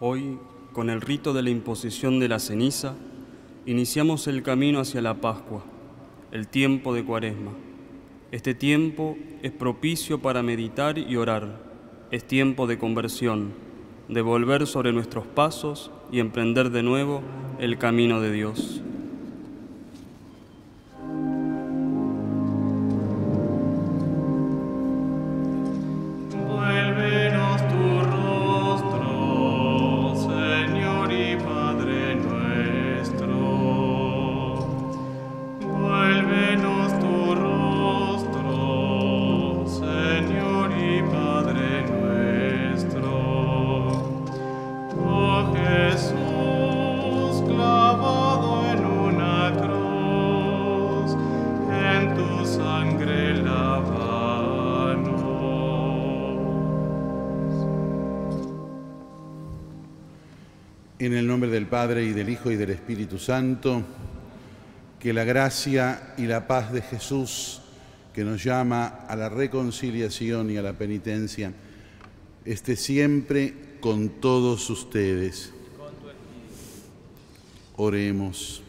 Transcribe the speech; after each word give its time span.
Hoy, 0.00 0.38
con 0.72 0.90
el 0.90 1.00
rito 1.00 1.32
de 1.32 1.42
la 1.42 1.50
imposición 1.50 2.18
de 2.18 2.28
la 2.28 2.40
ceniza, 2.40 2.96
iniciamos 3.64 4.26
el 4.26 4.42
camino 4.42 4.80
hacia 4.80 5.00
la 5.00 5.20
Pascua, 5.20 5.62
el 6.32 6.48
tiempo 6.48 6.92
de 6.92 7.04
Cuaresma. 7.04 7.52
Este 8.32 8.54
tiempo 8.54 9.16
es 9.42 9.52
propicio 9.52 10.20
para 10.20 10.42
meditar 10.42 10.98
y 10.98 11.14
orar, 11.14 11.60
es 12.10 12.24
tiempo 12.24 12.66
de 12.66 12.76
conversión, 12.76 13.52
de 14.08 14.20
volver 14.20 14.66
sobre 14.66 14.92
nuestros 14.92 15.28
pasos 15.28 15.92
y 16.10 16.18
emprender 16.18 16.70
de 16.70 16.82
nuevo 16.82 17.22
el 17.60 17.78
camino 17.78 18.20
de 18.20 18.32
Dios. 18.32 18.83
En 61.04 61.12
el 61.12 61.26
nombre 61.26 61.50
del 61.50 61.66
Padre 61.66 62.02
y 62.02 62.14
del 62.14 62.30
Hijo 62.30 62.50
y 62.50 62.56
del 62.56 62.70
Espíritu 62.70 63.18
Santo, 63.18 63.82
que 64.98 65.12
la 65.12 65.24
gracia 65.24 66.14
y 66.16 66.22
la 66.22 66.46
paz 66.46 66.72
de 66.72 66.80
Jesús, 66.80 67.60
que 68.14 68.24
nos 68.24 68.42
llama 68.42 68.86
a 69.06 69.14
la 69.14 69.28
reconciliación 69.28 70.50
y 70.50 70.56
a 70.56 70.62
la 70.62 70.72
penitencia, 70.72 71.52
esté 72.46 72.74
siempre 72.74 73.76
con 73.80 74.18
todos 74.18 74.70
ustedes. 74.70 75.52
Oremos. 77.76 78.62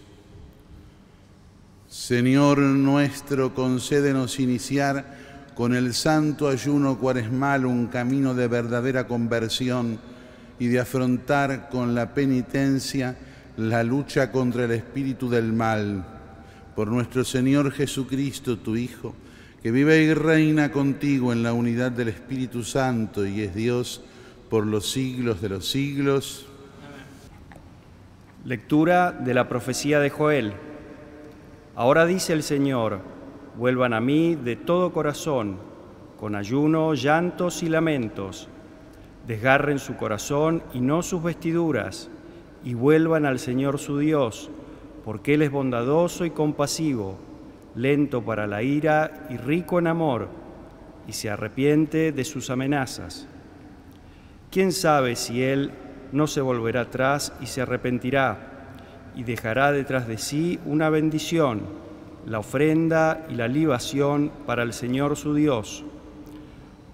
Señor 1.87 2.57
nuestro, 2.57 3.55
concédenos 3.55 4.41
iniciar 4.41 5.53
con 5.55 5.73
el 5.73 5.93
santo 5.93 6.49
ayuno 6.49 6.99
cuaresmal 6.99 7.65
un 7.65 7.87
camino 7.87 8.33
de 8.33 8.49
verdadera 8.49 9.07
conversión 9.07 10.14
y 10.59 10.67
de 10.67 10.79
afrontar 10.79 11.69
con 11.69 11.95
la 11.95 12.13
penitencia 12.13 13.15
la 13.57 13.83
lucha 13.83 14.31
contra 14.31 14.65
el 14.65 14.71
espíritu 14.71 15.29
del 15.29 15.53
mal. 15.53 16.05
Por 16.75 16.89
nuestro 16.89 17.23
Señor 17.23 17.71
Jesucristo, 17.71 18.57
tu 18.57 18.75
Hijo, 18.75 19.15
que 19.61 19.71
vive 19.71 20.03
y 20.03 20.13
reina 20.13 20.71
contigo 20.71 21.33
en 21.33 21.41
la 21.41 21.53
unidad 21.53 21.91
del 21.91 22.09
Espíritu 22.09 22.63
Santo 22.63 23.25
y 23.25 23.41
es 23.41 23.55
Dios 23.55 24.03
por 24.49 24.65
los 24.65 24.91
siglos 24.91 25.41
de 25.41 25.49
los 25.49 25.67
siglos. 25.67 26.45
Lectura 28.43 29.11
de 29.11 29.33
la 29.33 29.49
profecía 29.49 29.99
de 29.99 30.09
Joel. 30.09 30.53
Ahora 31.75 32.05
dice 32.05 32.33
el 32.33 32.43
Señor, 32.43 32.99
vuelvan 33.57 33.93
a 33.93 33.99
mí 33.99 34.35
de 34.35 34.55
todo 34.55 34.93
corazón, 34.93 35.57
con 36.19 36.35
ayuno, 36.35 36.93
llantos 36.93 37.63
y 37.63 37.69
lamentos. 37.69 38.47
Desgarren 39.27 39.79
su 39.79 39.95
corazón 39.95 40.61
y 40.73 40.81
no 40.81 41.01
sus 41.01 41.23
vestiduras, 41.23 42.09
y 42.63 42.73
vuelvan 42.73 43.25
al 43.25 43.39
Señor 43.39 43.79
su 43.79 43.97
Dios, 43.97 44.49
porque 45.03 45.35
Él 45.35 45.41
es 45.41 45.51
bondadoso 45.51 46.25
y 46.25 46.31
compasivo, 46.31 47.17
lento 47.75 48.23
para 48.23 48.47
la 48.47 48.63
ira 48.63 49.27
y 49.29 49.37
rico 49.37 49.79
en 49.79 49.87
amor, 49.87 50.27
y 51.07 51.13
se 51.13 51.29
arrepiente 51.29 52.11
de 52.11 52.23
sus 52.23 52.49
amenazas. 52.49 53.27
¿Quién 54.51 54.71
sabe 54.71 55.15
si 55.15 55.43
Él 55.43 55.71
no 56.11 56.27
se 56.27 56.41
volverá 56.41 56.81
atrás 56.81 57.33
y 57.41 57.47
se 57.47 57.61
arrepentirá, 57.61 58.51
y 59.15 59.23
dejará 59.23 59.71
detrás 59.71 60.07
de 60.07 60.17
sí 60.17 60.59
una 60.65 60.89
bendición, 60.89 61.61
la 62.25 62.39
ofrenda 62.39 63.25
y 63.29 63.35
la 63.35 63.47
libación 63.47 64.31
para 64.45 64.63
el 64.63 64.73
Señor 64.73 65.15
su 65.15 65.33
Dios? 65.33 65.83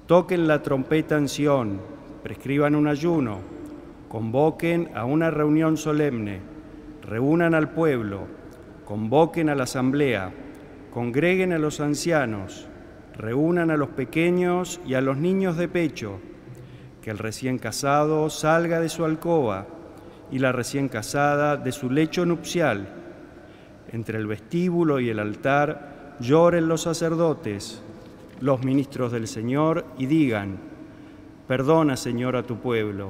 Toquen 0.07 0.47
la 0.47 0.61
trompeta 0.61 1.17
en 1.17 1.29
Sión, 1.29 1.90
prescriban 2.23 2.75
un 2.75 2.87
ayuno, 2.87 3.39
convoquen 4.09 4.89
a 4.93 5.05
una 5.05 5.31
reunión 5.31 5.77
solemne, 5.77 6.39
reúnan 7.01 7.53
al 7.55 7.69
pueblo, 7.69 8.27
convoquen 8.85 9.49
a 9.49 9.55
la 9.55 9.63
asamblea, 9.63 10.31
congreguen 10.91 11.53
a 11.53 11.57
los 11.57 11.79
ancianos, 11.79 12.67
reúnan 13.15 13.71
a 13.71 13.77
los 13.77 13.89
pequeños 13.89 14.79
y 14.85 14.93
a 14.93 15.01
los 15.01 15.17
niños 15.17 15.57
de 15.57 15.67
pecho, 15.67 16.19
que 17.01 17.09
el 17.09 17.17
recién 17.17 17.57
casado 17.57 18.29
salga 18.29 18.79
de 18.79 18.89
su 18.89 19.05
alcoba 19.05 19.65
y 20.31 20.39
la 20.39 20.51
recién 20.51 20.87
casada 20.87 21.57
de 21.57 21.71
su 21.71 21.89
lecho 21.89 22.25
nupcial. 22.25 22.87
Entre 23.91 24.17
el 24.17 24.27
vestíbulo 24.27 24.99
y 24.99 25.09
el 25.09 25.19
altar 25.19 26.15
lloren 26.19 26.67
los 26.67 26.81
sacerdotes, 26.81 27.81
los 28.39 28.63
ministros 28.63 29.11
del 29.11 29.27
Señor, 29.27 29.85
y 29.97 30.05
digan, 30.05 30.70
Perdona, 31.51 31.97
Señor, 31.97 32.37
a 32.37 32.43
tu 32.43 32.61
pueblo, 32.61 33.09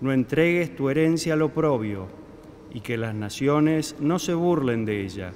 no 0.00 0.10
entregues 0.10 0.74
tu 0.74 0.88
herencia 0.88 1.34
al 1.34 1.42
oprobio, 1.42 2.06
y 2.72 2.80
que 2.80 2.96
las 2.96 3.14
naciones 3.14 3.94
no 4.00 4.18
se 4.18 4.32
burlen 4.32 4.86
de 4.86 5.02
ella, 5.02 5.32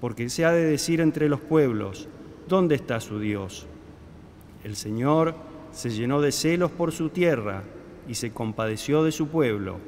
porque 0.00 0.30
se 0.30 0.44
ha 0.44 0.52
de 0.52 0.64
decir 0.64 1.00
entre 1.00 1.28
los 1.28 1.40
pueblos, 1.40 2.08
¿dónde 2.46 2.76
está 2.76 3.00
su 3.00 3.18
Dios? 3.18 3.66
El 4.62 4.76
Señor 4.76 5.34
se 5.72 5.90
llenó 5.90 6.20
de 6.20 6.30
celos 6.30 6.70
por 6.70 6.92
su 6.92 7.08
tierra 7.08 7.64
y 8.06 8.14
se 8.14 8.30
compadeció 8.30 9.02
de 9.02 9.10
su 9.10 9.26
pueblo. 9.26 9.78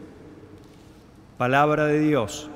Palabra 1.39 1.87
de 1.87 2.01
Dios. 2.01 2.51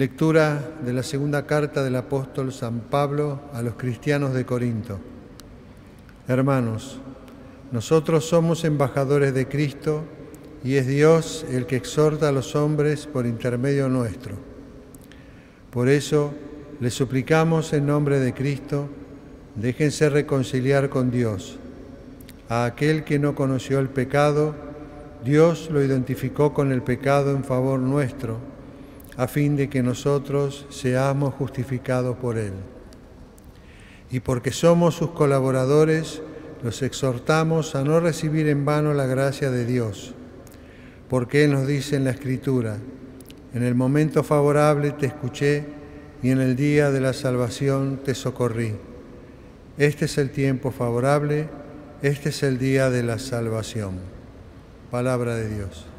Lectura 0.00 0.78
de 0.82 0.94
la 0.94 1.02
segunda 1.02 1.44
carta 1.44 1.84
del 1.84 1.94
apóstol 1.94 2.54
San 2.54 2.80
Pablo 2.88 3.38
a 3.52 3.60
los 3.60 3.74
cristianos 3.74 4.32
de 4.32 4.46
Corinto. 4.46 4.98
Hermanos, 6.26 6.98
Nosotros 7.70 8.24
somos 8.24 8.64
embajadores 8.64 9.34
de 9.34 9.46
Cristo 9.46 10.04
y 10.64 10.76
es 10.76 10.86
Dios 10.86 11.44
el 11.50 11.66
que 11.66 11.76
exhorta 11.76 12.30
a 12.30 12.32
los 12.32 12.56
hombres 12.56 13.06
por 13.06 13.26
intermedio 13.26 13.90
nuestro. 13.90 14.36
Por 15.70 15.90
eso, 15.90 16.32
le 16.80 16.90
suplicamos 16.90 17.74
en 17.74 17.84
nombre 17.84 18.20
de 18.20 18.32
Cristo, 18.32 18.88
déjense 19.54 20.08
reconciliar 20.08 20.88
con 20.88 21.10
Dios. 21.10 21.58
A 22.48 22.64
aquel 22.64 23.04
que 23.04 23.18
no 23.18 23.34
conoció 23.34 23.78
el 23.78 23.90
pecado, 23.90 24.54
Dios 25.26 25.68
lo 25.70 25.84
identificó 25.84 26.54
con 26.54 26.72
el 26.72 26.80
pecado 26.80 27.32
en 27.32 27.44
favor 27.44 27.80
nuestro, 27.80 28.38
a 29.20 29.28
fin 29.28 29.54
de 29.54 29.68
que 29.68 29.82
nosotros 29.82 30.64
seamos 30.70 31.34
justificados 31.34 32.16
por 32.16 32.38
él. 32.38 32.54
Y 34.10 34.20
porque 34.20 34.50
somos 34.50 34.94
sus 34.94 35.10
colaboradores, 35.10 36.22
los 36.62 36.80
exhortamos 36.80 37.74
a 37.74 37.84
no 37.84 38.00
recibir 38.00 38.48
en 38.48 38.64
vano 38.64 38.94
la 38.94 39.04
gracia 39.04 39.50
de 39.50 39.66
Dios, 39.66 40.14
porque 41.10 41.44
Él 41.44 41.52
nos 41.52 41.66
dice 41.66 41.96
en 41.96 42.04
la 42.04 42.12
Escritura, 42.12 42.78
en 43.52 43.62
el 43.62 43.74
momento 43.74 44.24
favorable 44.24 44.92
te 44.92 45.08
escuché 45.08 45.66
y 46.22 46.30
en 46.30 46.40
el 46.40 46.56
día 46.56 46.90
de 46.90 47.02
la 47.02 47.12
salvación 47.12 48.00
te 48.02 48.14
socorrí. 48.14 48.72
Este 49.76 50.06
es 50.06 50.16
el 50.16 50.30
tiempo 50.30 50.70
favorable, 50.70 51.50
este 52.00 52.30
es 52.30 52.42
el 52.42 52.58
día 52.58 52.88
de 52.88 53.02
la 53.02 53.18
salvación. 53.18 53.98
Palabra 54.90 55.34
de 55.34 55.54
Dios. 55.54 55.89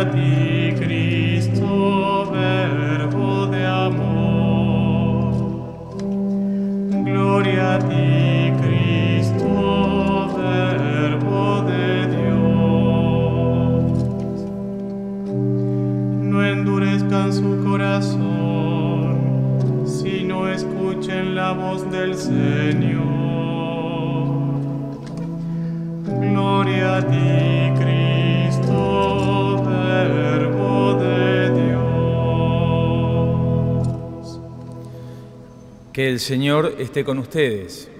Ti, 0.00 0.51
Que 35.92 36.08
el 36.08 36.20
Señor 36.20 36.76
esté 36.78 37.04
con 37.04 37.18
ustedes. 37.18 37.90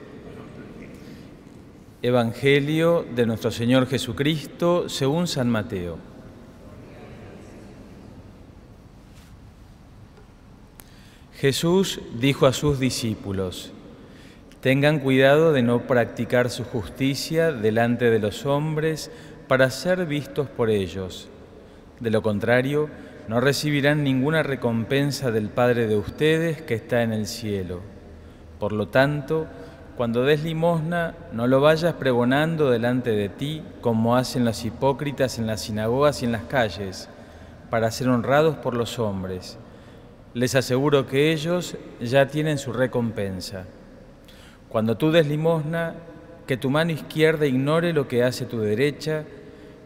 Evangelio 2.00 3.04
de 3.14 3.26
nuestro 3.26 3.50
Señor 3.50 3.86
Jesucristo 3.86 4.88
según 4.88 5.26
San 5.26 5.50
Mateo. 5.50 5.98
Jesús 11.34 12.00
dijo 12.18 12.46
a 12.46 12.54
sus 12.54 12.80
discípulos, 12.80 13.72
Tengan 14.62 15.00
cuidado 15.00 15.52
de 15.52 15.62
no 15.62 15.86
practicar 15.86 16.48
su 16.48 16.64
justicia 16.64 17.52
delante 17.52 18.10
de 18.10 18.20
los 18.20 18.46
hombres 18.46 19.10
para 19.48 19.68
ser 19.68 20.06
vistos 20.06 20.48
por 20.48 20.70
ellos. 20.70 21.28
De 22.00 22.10
lo 22.10 22.22
contrario, 22.22 22.88
no 23.28 23.40
recibirán 23.40 24.02
ninguna 24.02 24.42
recompensa 24.42 25.30
del 25.30 25.48
Padre 25.48 25.86
de 25.86 25.96
ustedes 25.96 26.60
que 26.62 26.74
está 26.74 27.02
en 27.02 27.12
el 27.12 27.26
cielo. 27.26 27.80
Por 28.58 28.72
lo 28.72 28.88
tanto, 28.88 29.46
cuando 29.96 30.24
des 30.24 30.42
limosna, 30.42 31.14
no 31.32 31.46
lo 31.46 31.60
vayas 31.60 31.94
pregonando 31.94 32.70
delante 32.70 33.10
de 33.10 33.28
ti 33.28 33.62
como 33.80 34.16
hacen 34.16 34.44
los 34.44 34.64
hipócritas 34.64 35.38
en 35.38 35.46
las 35.46 35.62
sinagogas 35.62 36.22
y 36.22 36.24
en 36.24 36.32
las 36.32 36.44
calles, 36.44 37.08
para 37.70 37.90
ser 37.90 38.08
honrados 38.08 38.56
por 38.56 38.74
los 38.74 38.98
hombres. 38.98 39.58
Les 40.34 40.54
aseguro 40.54 41.06
que 41.06 41.32
ellos 41.32 41.76
ya 42.00 42.26
tienen 42.26 42.58
su 42.58 42.72
recompensa. 42.72 43.64
Cuando 44.68 44.96
tú 44.96 45.10
des 45.10 45.26
limosna, 45.26 45.94
que 46.46 46.56
tu 46.56 46.70
mano 46.70 46.90
izquierda 46.90 47.46
ignore 47.46 47.92
lo 47.92 48.08
que 48.08 48.24
hace 48.24 48.46
tu 48.46 48.60
derecha, 48.60 49.24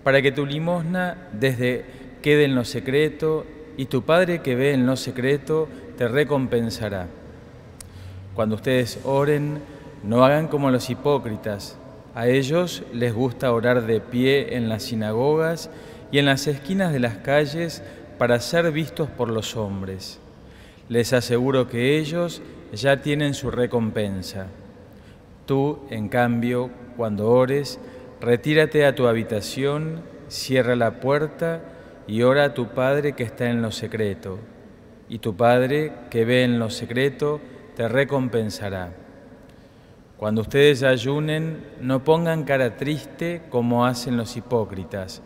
para 0.05 0.23
que 0.23 0.33
tu 0.33 0.47
limosna 0.47 1.29
desde 1.33 1.85
quede 2.27 2.43
en 2.43 2.57
lo 2.57 2.65
secreto 2.65 3.47
y 3.77 3.85
tu 3.85 4.03
Padre 4.03 4.43
que 4.43 4.57
ve 4.57 4.73
en 4.73 4.85
lo 4.85 4.97
secreto 4.97 5.69
te 5.97 6.09
recompensará. 6.09 7.07
Cuando 8.35 8.57
ustedes 8.57 8.99
oren, 9.05 9.61
no 10.03 10.25
hagan 10.25 10.49
como 10.49 10.73
los 10.73 10.91
hipócritas. 10.91 11.79
A 12.17 12.27
ellos 12.27 12.83
les 12.93 13.15
gusta 13.15 13.53
orar 13.53 13.87
de 13.87 14.01
pie 14.01 14.57
en 14.57 14.69
las 14.69 14.83
sinagogas 14.83 15.71
y 16.11 16.19
en 16.19 16.25
las 16.27 16.49
esquinas 16.49 16.93
de 16.93 16.99
las 16.99 17.19
calles 17.19 17.85
para 18.19 18.41
ser 18.41 18.73
vistos 18.73 19.09
por 19.09 19.31
los 19.31 19.55
hombres. 19.55 20.19
Les 20.89 21.13
aseguro 21.13 21.69
que 21.69 21.97
ellos 21.97 22.43
ya 22.73 23.03
tienen 23.03 23.35
su 23.35 23.53
recompensa. 23.53 24.49
Tú, 25.47 25.79
en 25.91 26.09
cambio, 26.09 26.71
cuando 26.97 27.31
ores, 27.31 27.79
retírate 28.21 28.85
a 28.85 28.97
tu 28.97 29.07
habitación, 29.07 30.01
cierra 30.27 30.75
la 30.75 30.99
puerta 30.99 31.63
y 32.07 32.23
ora 32.23 32.45
a 32.45 32.55
tu 32.55 32.69
Padre 32.69 33.13
que 33.15 33.25
está 33.25 33.51
en 33.51 33.63
lo 33.63 33.73
secreto. 33.73 34.39
Y 35.09 35.19
tu 35.19 35.37
Padre 35.37 35.93
que 36.11 36.25
ve 36.25 36.45
en 36.45 36.59
lo 36.59 36.71
secreto 36.71 37.41
te 37.77 37.89
recompensará. 37.89 38.93
Cuando 40.17 40.41
ustedes 40.41 40.83
ayunen, 40.83 41.63
no 41.81 42.03
pongan 42.03 42.45
cara 42.45 42.77
triste 42.77 43.43
como 43.51 43.85
hacen 43.85 44.17
los 44.17 44.37
hipócritas, 44.37 45.21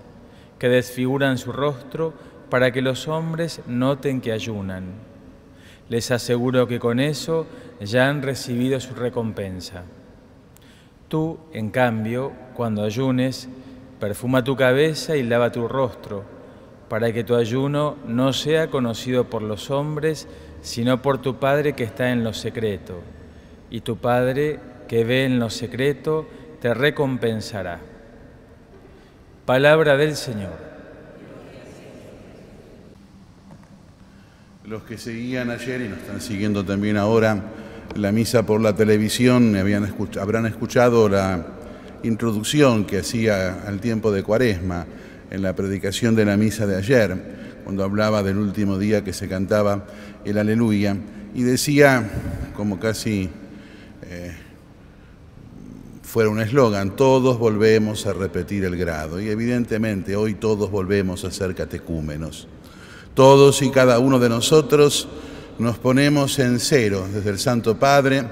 que 0.59 0.69
desfiguran 0.69 1.39
su 1.39 1.53
rostro 1.53 2.13
para 2.51 2.73
que 2.73 2.83
los 2.83 3.07
hombres 3.07 3.61
noten 3.69 4.21
que 4.21 4.33
ayunan. 4.33 4.95
Les 5.89 6.11
aseguro 6.11 6.67
que 6.67 6.81
con 6.81 6.99
eso 6.99 7.47
ya 7.81 8.09
han 8.09 8.23
recibido 8.23 8.81
su 8.81 8.95
recompensa. 8.95 9.85
Tú, 11.09 11.39
en 11.53 11.71
cambio, 11.71 12.33
cuando 12.55 12.83
ayunes, 12.83 13.49
perfuma 13.99 14.43
tu 14.45 14.57
cabeza 14.57 15.17
y 15.17 15.23
lava 15.23 15.53
tu 15.53 15.69
rostro, 15.69 16.40
para 16.91 17.13
que 17.13 17.23
tu 17.23 17.37
ayuno 17.37 17.97
no 18.09 18.33
sea 18.33 18.69
conocido 18.69 19.31
por 19.31 19.43
los 19.43 19.71
hombres, 19.71 20.27
sino 20.61 21.01
por 21.01 21.23
tu 21.23 21.37
Padre 21.37 21.75
que 21.75 21.85
está 21.85 22.11
en 22.11 22.25
lo 22.25 22.35
secreto. 22.35 23.01
Y 23.71 23.83
tu 23.83 23.99
Padre 23.99 24.59
que 24.89 25.05
ve 25.05 25.25
en 25.25 25.39
lo 25.39 25.51
secreto 25.51 26.27
te 26.61 26.75
recompensará. 26.75 27.79
Palabra 29.47 29.97
del 29.97 30.17
Señor. 30.17 30.59
Los 34.65 34.83
que 34.83 34.99
seguían 34.99 35.51
ayer 35.51 35.83
y 35.83 35.89
nos 35.89 35.99
están 35.99 36.21
siguiendo 36.21 36.65
también 36.65 36.97
ahora 36.97 37.41
la 37.95 38.11
misa 38.11 38.45
por 38.45 38.61
la 38.61 38.75
televisión 38.75 39.55
habrán 39.57 40.47
escuchado 40.47 41.09
la 41.09 41.47
introducción 42.03 42.85
que 42.85 42.99
hacía 42.99 43.63
al 43.65 43.79
tiempo 43.79 44.11
de 44.11 44.25
Cuaresma 44.25 44.87
en 45.31 45.43
la 45.43 45.55
predicación 45.55 46.15
de 46.17 46.25
la 46.25 46.37
misa 46.37 46.67
de 46.67 46.77
ayer, 46.77 47.61
cuando 47.65 47.85
hablaba 47.85 48.23
del 48.23 48.39
último 48.39 48.79
día 48.79 49.05
que 49.05 49.13
se 49.13 49.29
cantaba 49.29 49.87
el 50.25 50.39
Aleluya, 50.39 50.97
y 51.35 51.43
decía, 51.43 52.11
como 52.57 52.81
casi 52.81 53.31
eh, 54.03 54.33
fuera 56.03 56.29
un 56.29 56.41
eslogan, 56.41 56.97
todos 56.97 57.39
volvemos 57.39 58.07
a 58.07 58.13
repetir 58.13 58.65
el 58.65 58.77
grado, 58.77 59.21
y 59.21 59.29
evidentemente 59.29 60.17
hoy 60.17 60.35
todos 60.35 60.71
volvemos 60.71 61.25
a 61.25 61.31
ser 61.31 61.55
catecúmenos. 61.55 62.49
Todos 63.15 63.63
y 63.63 63.71
cada 63.71 63.99
uno 63.99 64.19
de 64.19 64.29
nosotros 64.29 65.09
nos 65.59 65.79
ponemos 65.79 66.39
en 66.41 66.59
cero, 66.59 67.07
desde 67.13 67.31
el 67.31 67.39
Santo 67.39 67.79
Padre 67.79 68.25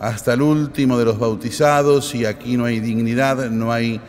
hasta 0.00 0.34
el 0.34 0.42
último 0.42 0.98
de 0.98 1.04
los 1.04 1.18
bautizados, 1.18 2.14
y 2.14 2.24
aquí 2.24 2.56
no 2.56 2.64
hay 2.64 2.80
dignidad, 2.80 3.48
no 3.50 3.72
hay 3.72 4.00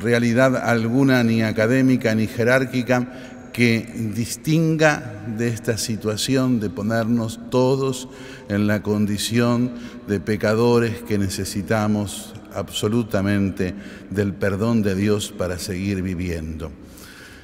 realidad 0.00 0.56
alguna, 0.56 1.22
ni 1.22 1.42
académica 1.42 2.14
ni 2.14 2.26
jerárquica, 2.26 3.06
que 3.52 3.86
distinga 4.14 5.24
de 5.36 5.48
esta 5.48 5.76
situación 5.76 6.58
de 6.58 6.70
ponernos 6.70 7.38
todos 7.50 8.08
en 8.48 8.66
la 8.66 8.82
condición 8.82 9.72
de 10.08 10.20
pecadores 10.20 11.02
que 11.02 11.18
necesitamos 11.18 12.32
absolutamente 12.54 13.74
del 14.10 14.32
perdón 14.32 14.82
de 14.82 14.94
Dios 14.94 15.32
para 15.36 15.58
seguir 15.58 16.02
viviendo. 16.02 16.70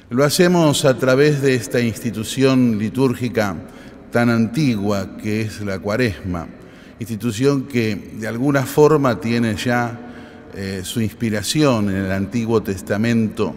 Lo 0.09 0.23
hacemos 0.23 0.85
a 0.85 0.97
través 0.97 1.41
de 1.41 1.53
esta 1.53 1.79
institución 1.79 2.79
litúrgica 2.79 3.55
tan 4.11 4.29
antigua 4.29 5.17
que 5.17 5.41
es 5.41 5.61
la 5.61 5.77
cuaresma, 5.77 6.47
institución 6.99 7.63
que 7.67 7.95
de 8.19 8.27
alguna 8.27 8.65
forma 8.65 9.19
tiene 9.21 9.55
ya 9.55 10.08
eh, 10.55 10.81
su 10.83 11.01
inspiración 11.01 11.89
en 11.89 11.95
el 11.97 12.11
Antiguo 12.11 12.61
Testamento, 12.63 13.55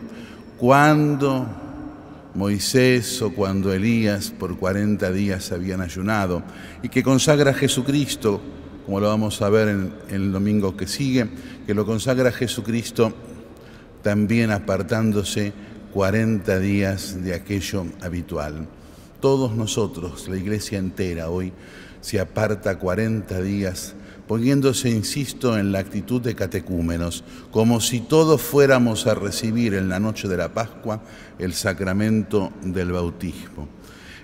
cuando 0.59 1.47
Moisés 2.35 3.21
o 3.23 3.33
cuando 3.33 3.73
Elías 3.73 4.31
por 4.31 4.59
40 4.59 5.11
días 5.13 5.53
habían 5.53 5.81
ayunado, 5.81 6.43
y 6.83 6.89
que 6.89 7.03
consagra 7.03 7.51
a 7.51 7.55
Jesucristo, 7.55 8.41
como 8.87 9.01
lo 9.01 9.09
vamos 9.09 9.41
a 9.43 9.49
ver 9.49 9.69
en, 9.69 9.93
el 10.11 10.33
domingo 10.33 10.77
que 10.77 10.87
sigue, 10.87 11.29
que 11.67 11.75
lo 11.75 11.87
consagra 11.87 12.31
a 12.31 12.33
Jesucristo 12.33 13.13
también 14.03 14.51
apartándose 14.51 15.53
40 15.93 16.59
días 16.59 17.23
de 17.23 17.35
aquello 17.35 17.87
habitual. 18.01 18.67
Todos 19.21 19.55
nosotros, 19.55 20.29
la 20.29 20.37
iglesia 20.37 20.79
entera 20.79 21.29
hoy, 21.29 21.53
se 22.01 22.19
aparta 22.19 22.79
40 22.79 23.41
días 23.43 23.95
poniéndose, 24.33 24.89
insisto, 24.89 25.59
en 25.59 25.73
la 25.73 25.81
actitud 25.81 26.23
de 26.23 26.35
catecúmenos, 26.35 27.23
como 27.51 27.83
si 27.83 28.01
todos 28.01 28.41
fuéramos 28.41 29.07
a 29.07 29.15
recibir 29.15 29.75
en 29.75 29.91
la 29.91 30.01
noche 30.01 30.27
de 30.27 30.39
la 30.39 30.49
Pascua 30.49 31.03
el 31.39 31.53
sacramento 31.53 32.51
del 32.63 32.93
bautismo. 32.93 33.69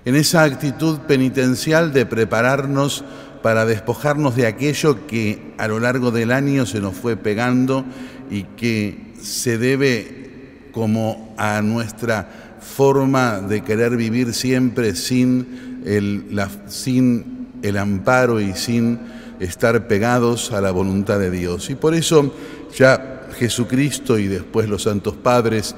En 0.07 0.17
esa 0.17 0.45
actitud 0.45 1.01
penitencial 1.01 1.93
de 1.93 2.07
prepararnos 2.07 3.05
para 3.43 3.67
despojarnos 3.67 4.35
de 4.35 4.47
aquello 4.47 5.07
que 5.07 5.53
a 5.59 5.69
lo 5.69 5.79
largo 5.79 6.11
del 6.11 6.33
año 6.33 6.65
se 6.65 6.81
nos 6.81 6.97
fue 6.97 7.19
pegando 7.19 7.85
y 8.31 8.45
que 8.45 9.13
se 9.21 9.59
debe 9.59 10.71
como 10.73 11.35
a 11.37 11.61
nuestra 11.61 12.57
forma 12.63 13.41
de 13.41 13.61
querer 13.61 13.95
vivir 13.95 14.33
siempre 14.33 14.95
sin 14.95 15.83
el, 15.85 16.25
sin 16.69 17.49
el 17.61 17.77
amparo 17.77 18.41
y 18.41 18.55
sin 18.55 19.18
estar 19.41 19.89
pegados 19.89 20.53
a 20.53 20.61
la 20.61 20.71
voluntad 20.71 21.19
de 21.19 21.31
Dios. 21.31 21.71
Y 21.71 21.75
por 21.75 21.95
eso 21.95 22.35
ya 22.77 23.29
Jesucristo 23.39 24.19
y 24.19 24.27
después 24.27 24.69
los 24.69 24.83
santos 24.83 25.15
padres 25.15 25.75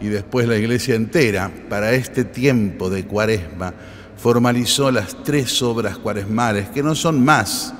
y 0.00 0.08
después 0.08 0.48
la 0.48 0.56
iglesia 0.56 0.94
entera, 0.94 1.50
para 1.68 1.92
este 1.92 2.24
tiempo 2.24 2.90
de 2.90 3.06
cuaresma, 3.06 3.72
formalizó 4.16 4.90
las 4.90 5.22
tres 5.22 5.62
obras 5.62 5.98
cuaresmales, 5.98 6.68
que 6.68 6.82
no 6.82 6.94
son 6.94 7.24
más 7.24 7.74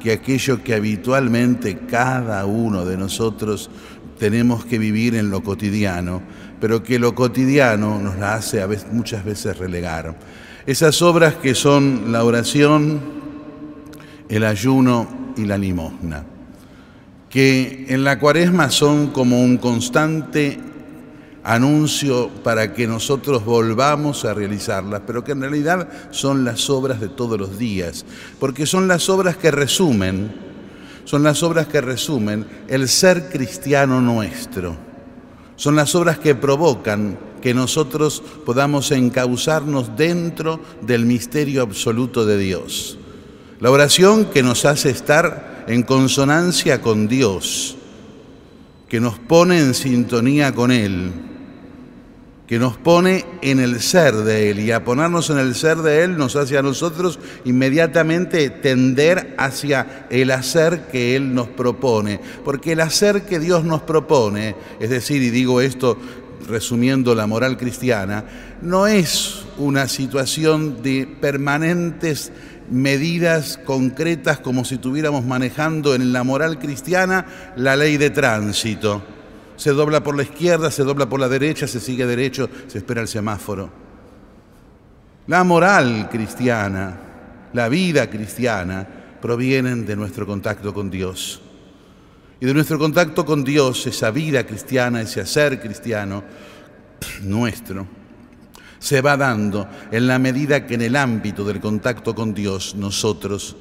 que 0.00 0.12
aquello 0.12 0.62
que 0.62 0.74
habitualmente 0.74 1.78
cada 1.86 2.44
uno 2.44 2.84
de 2.84 2.96
nosotros 2.96 3.70
tenemos 4.18 4.64
que 4.64 4.78
vivir 4.78 5.14
en 5.14 5.30
lo 5.30 5.42
cotidiano, 5.42 6.22
pero 6.60 6.82
que 6.82 6.98
lo 6.98 7.14
cotidiano 7.14 7.98
nos 7.98 8.18
la 8.18 8.34
hace 8.34 8.60
a 8.60 8.66
veces, 8.66 8.92
muchas 8.92 9.24
veces 9.24 9.56
relegar. 9.58 10.14
Esas 10.66 11.00
obras 11.02 11.34
que 11.34 11.54
son 11.54 12.12
la 12.12 12.24
oración, 12.24 13.00
el 14.34 14.44
ayuno 14.44 15.32
y 15.36 15.44
la 15.44 15.56
limosna, 15.56 16.24
que 17.30 17.86
en 17.88 18.02
la 18.02 18.18
cuaresma 18.18 18.68
son 18.68 19.08
como 19.12 19.40
un 19.40 19.58
constante 19.58 20.58
anuncio 21.44 22.30
para 22.42 22.72
que 22.72 22.88
nosotros 22.88 23.44
volvamos 23.44 24.24
a 24.24 24.34
realizarlas, 24.34 25.02
pero 25.06 25.22
que 25.22 25.32
en 25.32 25.42
realidad 25.42 25.88
son 26.10 26.44
las 26.44 26.68
obras 26.68 27.00
de 27.00 27.08
todos 27.08 27.38
los 27.38 27.58
días, 27.60 28.04
porque 28.40 28.66
son 28.66 28.88
las 28.88 29.08
obras 29.08 29.36
que 29.36 29.52
resumen, 29.52 30.34
son 31.04 31.22
las 31.22 31.44
obras 31.44 31.68
que 31.68 31.80
resumen 31.80 32.44
el 32.66 32.88
ser 32.88 33.28
cristiano 33.28 34.00
nuestro, 34.00 34.74
son 35.54 35.76
las 35.76 35.94
obras 35.94 36.18
que 36.18 36.34
provocan 36.34 37.16
que 37.40 37.54
nosotros 37.54 38.20
podamos 38.44 38.90
encauzarnos 38.90 39.96
dentro 39.96 40.58
del 40.82 41.06
misterio 41.06 41.62
absoluto 41.62 42.26
de 42.26 42.36
Dios. 42.36 42.98
La 43.64 43.70
oración 43.70 44.26
que 44.26 44.42
nos 44.42 44.66
hace 44.66 44.90
estar 44.90 45.64
en 45.68 45.84
consonancia 45.84 46.82
con 46.82 47.08
Dios, 47.08 47.78
que 48.90 49.00
nos 49.00 49.18
pone 49.18 49.58
en 49.58 49.72
sintonía 49.72 50.52
con 50.52 50.70
Él, 50.70 51.12
que 52.46 52.58
nos 52.58 52.76
pone 52.76 53.24
en 53.40 53.60
el 53.60 53.80
ser 53.80 54.16
de 54.16 54.50
Él 54.50 54.60
y 54.60 54.70
a 54.70 54.84
ponernos 54.84 55.30
en 55.30 55.38
el 55.38 55.54
ser 55.54 55.78
de 55.78 56.04
Él 56.04 56.18
nos 56.18 56.36
hace 56.36 56.58
a 56.58 56.62
nosotros 56.62 57.18
inmediatamente 57.46 58.50
tender 58.50 59.34
hacia 59.38 60.08
el 60.10 60.30
hacer 60.32 60.88
que 60.92 61.16
Él 61.16 61.34
nos 61.34 61.48
propone. 61.48 62.20
Porque 62.44 62.72
el 62.72 62.80
hacer 62.80 63.22
que 63.22 63.38
Dios 63.40 63.64
nos 63.64 63.80
propone, 63.80 64.56
es 64.78 64.90
decir, 64.90 65.22
y 65.22 65.30
digo 65.30 65.62
esto 65.62 65.96
resumiendo 66.46 67.14
la 67.14 67.26
moral 67.26 67.56
cristiana, 67.56 68.26
no 68.60 68.86
es 68.86 69.44
una 69.56 69.88
situación 69.88 70.82
de 70.82 71.08
permanentes 71.18 72.30
medidas 72.70 73.58
concretas 73.64 74.40
como 74.40 74.64
si 74.64 74.76
estuviéramos 74.76 75.24
manejando 75.24 75.94
en 75.94 76.12
la 76.12 76.24
moral 76.24 76.58
cristiana 76.58 77.26
la 77.56 77.76
ley 77.76 77.96
de 77.96 78.10
tránsito. 78.10 79.02
Se 79.56 79.70
dobla 79.70 80.02
por 80.02 80.16
la 80.16 80.22
izquierda, 80.22 80.70
se 80.70 80.82
dobla 80.82 81.08
por 81.08 81.20
la 81.20 81.28
derecha, 81.28 81.66
se 81.66 81.80
sigue 81.80 82.06
derecho, 82.06 82.48
se 82.66 82.78
espera 82.78 83.00
el 83.00 83.08
semáforo. 83.08 83.70
La 85.26 85.44
moral 85.44 86.08
cristiana, 86.10 86.98
la 87.52 87.68
vida 87.68 88.10
cristiana, 88.10 88.86
provienen 89.22 89.86
de 89.86 89.96
nuestro 89.96 90.26
contacto 90.26 90.74
con 90.74 90.90
Dios. 90.90 91.40
Y 92.40 92.46
de 92.46 92.52
nuestro 92.52 92.78
contacto 92.78 93.24
con 93.24 93.42
Dios, 93.42 93.86
esa 93.86 94.10
vida 94.10 94.44
cristiana, 94.44 95.00
ese 95.00 95.20
hacer 95.20 95.60
cristiano 95.60 96.22
nuestro, 97.22 97.86
se 98.84 99.00
va 99.00 99.16
dando 99.16 99.66
en 99.90 100.06
la 100.06 100.18
medida 100.18 100.66
que 100.66 100.74
en 100.74 100.82
el 100.82 100.94
ámbito 100.94 101.42
del 101.42 101.58
contacto 101.58 102.14
con 102.14 102.34
Dios 102.34 102.74
nosotros 102.74 103.56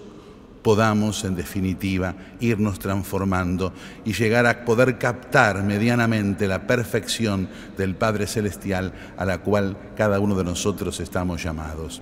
podamos, 0.62 1.24
en 1.24 1.34
definitiva, 1.34 2.14
irnos 2.42 2.78
transformando 2.78 3.72
y 4.04 4.12
llegar 4.12 4.46
a 4.46 4.66
poder 4.66 4.98
captar 4.98 5.64
medianamente 5.64 6.46
la 6.46 6.68
perfección 6.68 7.48
del 7.78 7.96
Padre 7.96 8.28
Celestial 8.28 8.92
a 9.16 9.24
la 9.24 9.38
cual 9.38 9.78
cada 9.96 10.20
uno 10.20 10.36
de 10.36 10.44
nosotros 10.44 11.00
estamos 11.00 11.42
llamados. 11.42 12.02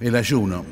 El 0.00 0.16
ayuno. 0.16 0.64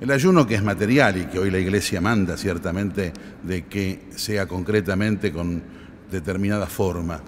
El 0.00 0.10
ayuno 0.10 0.46
que 0.46 0.54
es 0.54 0.62
material 0.62 1.18
y 1.18 1.26
que 1.26 1.38
hoy 1.38 1.50
la 1.50 1.58
Iglesia 1.58 2.00
manda 2.00 2.38
ciertamente 2.38 3.12
de 3.42 3.66
que 3.66 4.08
sea 4.16 4.48
concretamente 4.48 5.30
con 5.30 5.62
determinada 6.10 6.66
forma 6.66 7.20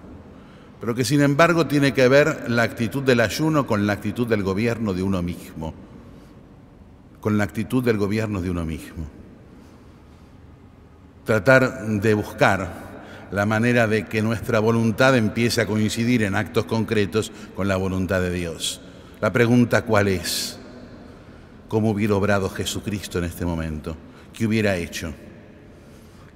pero 0.85 0.95
que 0.95 1.07
sin 1.07 1.23
embargo 1.23 1.67
tiene 1.67 1.95
que 1.95 2.07
ver 2.09 2.51
la 2.51 2.63
actitud 2.63 3.03
del 3.03 3.21
ayuno 3.21 3.67
con 3.67 3.87
la 3.87 3.95
actitud 3.95 4.29
del 4.29 4.43
gobierno 4.43 4.93
de 4.93 5.03
uno 5.03 5.23
mismo, 5.23 5.73
con 7.23 7.39
la 7.39 7.45
actitud 7.45 7.83
del 7.83 7.97
gobierno 7.97 8.43
de 8.43 8.51
uno 8.51 8.67
mismo. 8.67 9.07
Tratar 11.25 11.87
de 11.87 12.13
buscar 12.13 12.71
la 13.33 13.47
manera 13.47 13.87
de 13.87 14.05
que 14.05 14.21
nuestra 14.21 14.59
voluntad 14.59 15.17
empiece 15.17 15.63
a 15.63 15.67
coincidir 15.67 16.23
en 16.23 16.35
actos 16.35 16.67
concretos 16.67 17.33
con 17.57 17.67
la 17.67 17.77
voluntad 17.77 18.21
de 18.21 18.33
Dios. 18.33 18.83
La 19.23 19.33
pregunta 19.33 19.87
cuál 19.87 20.09
es, 20.09 20.59
¿cómo 21.67 21.93
hubiera 21.93 22.15
obrado 22.15 22.51
Jesucristo 22.51 23.17
en 23.17 23.25
este 23.25 23.47
momento? 23.47 23.97
¿Qué 24.35 24.47
hubiera 24.47 24.77
hecho? 24.77 25.15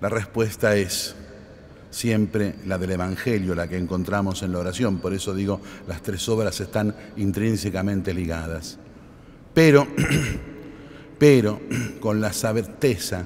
La 0.00 0.08
respuesta 0.08 0.74
es, 0.74 1.14
siempre 1.90 2.56
la 2.66 2.78
del 2.78 2.92
Evangelio, 2.92 3.54
la 3.54 3.68
que 3.68 3.76
encontramos 3.76 4.42
en 4.42 4.52
la 4.52 4.58
oración. 4.58 4.98
Por 4.98 5.14
eso 5.14 5.34
digo, 5.34 5.60
las 5.86 6.02
tres 6.02 6.28
obras 6.28 6.60
están 6.60 6.94
intrínsecamente 7.16 8.12
ligadas. 8.14 8.78
Pero, 9.54 9.86
pero 11.18 11.60
con 12.00 12.20
la 12.20 12.32
certeza 12.32 13.24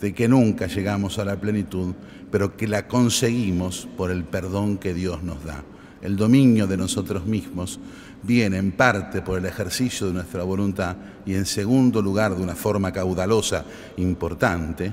de 0.00 0.14
que 0.14 0.28
nunca 0.28 0.66
llegamos 0.66 1.18
a 1.18 1.24
la 1.24 1.40
plenitud, 1.40 1.94
pero 2.30 2.56
que 2.56 2.68
la 2.68 2.86
conseguimos 2.86 3.88
por 3.96 4.10
el 4.10 4.24
perdón 4.24 4.78
que 4.78 4.94
Dios 4.94 5.22
nos 5.22 5.44
da. 5.44 5.64
El 6.00 6.16
dominio 6.16 6.66
de 6.66 6.76
nosotros 6.76 7.26
mismos 7.26 7.80
viene 8.22 8.58
en 8.58 8.72
parte 8.72 9.22
por 9.22 9.38
el 9.38 9.46
ejercicio 9.46 10.06
de 10.06 10.12
nuestra 10.12 10.44
voluntad 10.44 10.96
y 11.26 11.34
en 11.34 11.46
segundo 11.46 12.00
lugar 12.02 12.36
de 12.36 12.42
una 12.42 12.54
forma 12.54 12.92
caudalosa 12.92 13.64
importante 13.96 14.92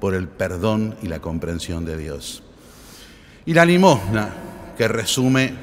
por 0.00 0.14
el 0.14 0.28
perdón 0.28 0.96
y 1.02 1.08
la 1.08 1.20
comprensión 1.20 1.84
de 1.84 1.96
Dios. 1.96 2.42
Y 3.46 3.54
la 3.54 3.64
limosna, 3.64 4.34
que 4.76 4.88
resume 4.88 5.54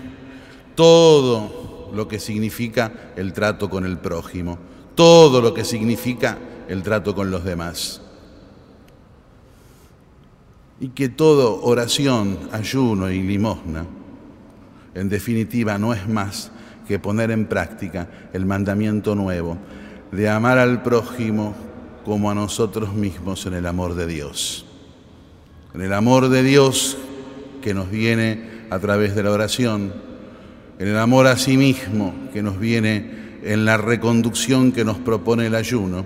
todo 0.76 1.90
lo 1.94 2.08
que 2.08 2.20
significa 2.20 3.12
el 3.16 3.34
trato 3.34 3.70
con 3.70 3.86
el 3.86 3.98
prójimo, 3.98 4.58
todo 4.96 5.42
lo 5.42 5.54
que 5.54 5.64
significa 5.64 6.38
el 6.68 6.84
trato 6.84 7.16
con 7.16 7.32
los 7.32 7.44
demás. 7.44 8.02
Y 10.80 10.90
que 10.90 11.10
todo 11.10 11.62
oración, 11.64 12.50
ayuno 12.52 13.10
y 13.10 13.22
limosna, 13.22 13.86
en 14.94 15.10
definitiva, 15.10 15.78
no 15.78 15.94
es 15.94 16.08
más 16.08 16.52
que 16.88 17.00
poner 17.00 17.32
en 17.32 17.46
práctica 17.46 18.08
el 18.34 18.46
mandamiento 18.46 19.16
nuevo 19.16 19.58
de 20.12 20.30
amar 20.30 20.58
al 20.58 20.82
prójimo 20.82 21.56
como 22.06 22.30
a 22.30 22.36
nosotros 22.36 22.94
mismos 22.94 23.48
en 23.48 23.56
el 23.56 23.66
amor 23.66 23.96
de 23.96 24.06
Dios. 24.06 24.66
En 25.74 25.82
el 25.82 25.92
amor 25.92 26.30
de 26.30 26.44
Dios 26.44 26.98
que 27.62 27.74
nos 27.74 27.90
viene 27.90 28.68
a 28.70 28.78
través 28.80 29.16
de 29.16 29.24
la 29.24 29.32
oración, 29.32 29.92
en 30.78 30.88
el 30.88 30.98
amor 30.98 31.26
a 31.26 31.36
sí 31.36 31.58
mismo 31.58 32.14
que 32.32 32.44
nos 32.44 32.60
viene 32.60 33.40
en 33.44 33.66
la 33.66 33.78
reconducción 33.78 34.72
que 34.72 34.86
nos 34.86 34.98
propone 34.98 35.48
el 35.48 35.56
ayuno 35.56 36.06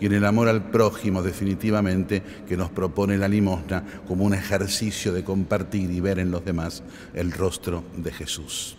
y 0.00 0.06
en 0.06 0.14
el 0.14 0.24
amor 0.24 0.48
al 0.48 0.70
prójimo 0.70 1.22
definitivamente 1.22 2.22
que 2.48 2.56
nos 2.56 2.70
propone 2.70 3.18
la 3.18 3.28
limosna 3.28 3.84
como 4.08 4.24
un 4.24 4.34
ejercicio 4.34 5.12
de 5.12 5.24
compartir 5.24 5.90
y 5.90 6.00
ver 6.00 6.18
en 6.18 6.30
los 6.30 6.44
demás 6.44 6.82
el 7.12 7.32
rostro 7.32 7.84
de 7.96 8.12
Jesús. 8.12 8.76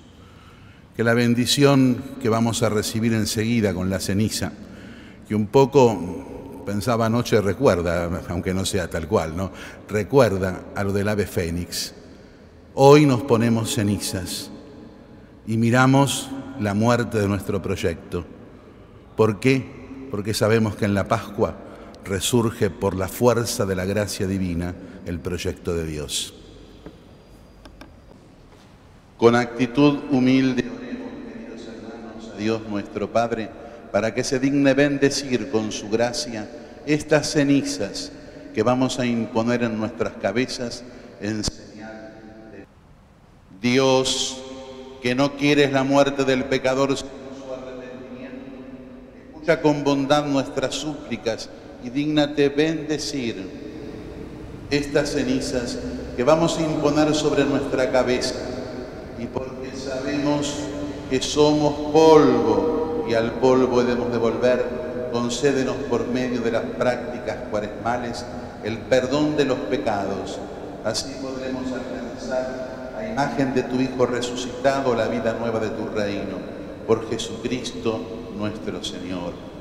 Que 0.96 1.04
la 1.04 1.14
bendición 1.14 2.02
que 2.22 2.30
vamos 2.30 2.64
a 2.64 2.70
recibir 2.70 3.14
enseguida 3.14 3.74
con 3.74 3.90
la 3.90 4.00
ceniza, 4.00 4.52
que 5.28 5.36
un 5.36 5.48
poco 5.48 6.36
pensaba 6.66 7.06
anoche 7.06 7.40
recuerda, 7.42 8.10
aunque 8.30 8.54
no 8.54 8.66
sea 8.66 8.90
tal 8.90 9.08
cual, 9.08 9.38
¿no? 9.38 9.52
Recuerda 9.88 10.64
a 10.76 10.84
lo 10.84 10.92
del 10.92 11.08
ave 11.08 11.26
fénix. 11.26 11.94
Hoy 12.74 13.06
nos 13.06 13.22
ponemos 13.22 13.74
cenizas 13.74 14.50
y 15.48 15.58
miramos 15.58 16.30
la 16.60 16.74
muerte 16.74 17.20
de 17.20 17.28
nuestro 17.28 17.62
proyecto. 17.62 18.26
¿Por 19.16 19.40
qué? 19.40 20.08
Porque 20.12 20.34
sabemos 20.34 20.76
que 20.76 20.86
en 20.86 20.94
la 20.94 21.08
Pascua 21.08 21.56
resurge 22.04 22.70
por 22.70 22.96
la 22.96 23.08
fuerza 23.08 23.66
de 23.66 23.76
la 23.76 23.86
gracia 23.86 24.28
divina 24.28 24.74
el 25.06 25.20
proyecto 25.20 25.74
de 25.74 25.86
Dios. 25.86 26.34
Con 29.18 29.36
actitud 29.36 30.00
humilde 30.12 30.70
oremos, 30.70 31.10
queridos 31.32 31.68
hermanos, 31.68 32.32
a 32.34 32.38
Dios 32.38 32.62
nuestro 32.70 33.12
Padre, 33.12 33.50
para 33.96 34.14
que 34.14 34.26
se 34.26 34.40
digne 34.40 34.74
bendecir 34.74 35.50
con 35.50 35.72
su 35.72 35.90
gracia 35.90 36.50
estas 36.86 37.32
cenizas 37.32 38.12
que 38.54 38.62
vamos 38.62 39.00
a 39.00 39.06
imponer 39.06 39.64
en 39.64 39.80
nuestras 39.80 40.16
cabezas 40.22 40.84
en 41.22 41.42
señal 41.46 42.12
de 42.52 42.66
Dios 43.62 44.36
que 45.02 45.16
no 45.16 45.38
quieres 45.38 45.72
la 45.72 45.86
muerte 45.86 46.26
del 46.26 46.44
pecador 46.44 46.98
sino 46.98 47.10
su 47.10 47.54
arrepentimiento. 47.54 48.36
Escucha 49.34 49.62
con 49.62 49.86
bondad 49.86 50.26
nuestras 50.26 50.76
súplicas 50.76 51.50
y 51.82 51.90
dígnate 51.90 52.50
bendecir 52.50 53.50
estas 54.72 55.12
cenizas 55.12 55.80
que 56.18 56.24
vamos 56.26 56.58
a 56.58 56.64
imponer 56.64 57.16
sobre 57.16 57.46
nuestra 57.46 57.90
cabeza. 57.94 58.36
Y 59.18 59.26
porque 59.28 59.72
sabemos 59.74 60.54
que 61.10 61.22
somos 61.22 61.94
polvo 61.94 62.75
y 63.08 63.14
al 63.14 63.32
polvo 63.34 63.84
debemos 63.84 64.12
devolver, 64.12 64.66
concédenos 65.12 65.76
por 65.90 66.08
medio 66.08 66.42
de 66.42 66.52
las 66.52 66.64
prácticas 66.64 67.38
cuaresmales 67.50 68.26
el 68.64 68.80
perdón 68.80 69.38
de 69.38 69.46
los 69.46 69.58
pecados. 69.60 70.40
Así 70.84 71.16
podremos 71.22 71.64
alcanzar 71.72 72.76
imagen 73.12 73.54
de 73.54 73.64
tu 73.64 73.80
Hijo 73.80 74.06
resucitado, 74.06 74.96
la 74.96 75.08
vida 75.08 75.34
nueva 75.40 75.60
de 75.60 75.70
tu 75.70 75.88
reino, 75.88 76.38
por 76.88 77.10
Jesucristo 77.10 78.00
nuestro 78.38 78.84
Señor. 78.84 79.55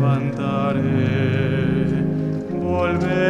levantaré, 0.00 0.80
volveré. 2.50 3.29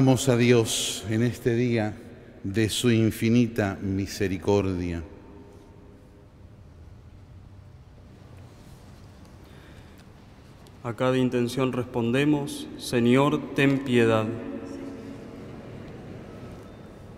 A 0.00 0.36
Dios 0.36 1.04
en 1.10 1.22
este 1.22 1.54
día 1.54 1.94
de 2.42 2.70
su 2.70 2.90
infinita 2.90 3.76
misericordia. 3.82 5.02
A 10.82 10.94
cada 10.94 11.18
intención 11.18 11.74
respondemos, 11.74 12.66
Señor, 12.78 13.54
ten 13.54 13.84
piedad. 13.84 14.24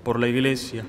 Por 0.02 0.18
la 0.18 0.26
Iglesia, 0.26 0.84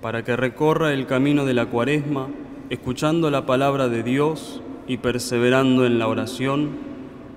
para 0.00 0.22
que 0.22 0.36
recorra 0.36 0.92
el 0.92 1.08
camino 1.08 1.44
de 1.44 1.54
la 1.54 1.66
cuaresma 1.66 2.28
escuchando 2.70 3.32
la 3.32 3.46
palabra 3.46 3.88
de 3.88 4.04
Dios 4.04 4.62
y 4.86 4.98
perseverando 4.98 5.86
en 5.86 5.98
la 5.98 6.06
oración, 6.06 6.91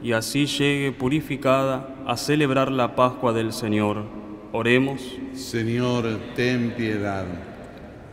y 0.06 0.14
así 0.14 0.46
llegue 0.46 0.92
purificada 0.92 1.96
a 2.06 2.16
celebrar 2.16 2.72
la 2.72 2.96
Pascua 2.96 3.34
del 3.34 3.52
Señor. 3.52 4.04
Oremos. 4.52 5.02
Señor, 5.34 6.06
ten 6.36 6.76
piedad. 6.78 7.26